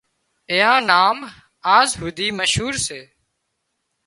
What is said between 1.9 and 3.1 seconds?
هوڌي مشهور سي